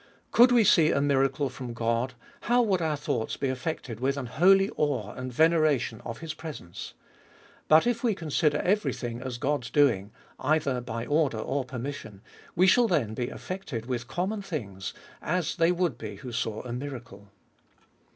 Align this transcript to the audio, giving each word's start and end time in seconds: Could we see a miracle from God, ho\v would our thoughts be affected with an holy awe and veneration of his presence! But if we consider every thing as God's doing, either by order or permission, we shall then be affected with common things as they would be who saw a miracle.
Could 0.31 0.51
we 0.51 0.63
see 0.63 0.89
a 0.91 0.99
miracle 0.99 1.47
from 1.47 1.73
God, 1.73 2.15
ho\v 2.45 2.67
would 2.67 2.81
our 2.81 2.97
thoughts 2.97 3.37
be 3.37 3.49
affected 3.49 3.99
with 3.99 4.17
an 4.17 4.25
holy 4.25 4.67
awe 4.71 5.11
and 5.13 5.31
veneration 5.31 6.01
of 6.03 6.21
his 6.21 6.33
presence! 6.33 6.95
But 7.67 7.85
if 7.85 8.03
we 8.03 8.15
consider 8.15 8.57
every 8.63 8.93
thing 8.93 9.21
as 9.21 9.37
God's 9.37 9.69
doing, 9.69 10.09
either 10.39 10.81
by 10.81 11.05
order 11.05 11.37
or 11.37 11.65
permission, 11.65 12.21
we 12.55 12.65
shall 12.65 12.87
then 12.87 13.13
be 13.13 13.29
affected 13.29 13.85
with 13.85 14.07
common 14.07 14.41
things 14.41 14.95
as 15.21 15.57
they 15.57 15.71
would 15.71 15.99
be 15.99 16.15
who 16.15 16.31
saw 16.31 16.63
a 16.63 16.73
miracle. 16.73 17.29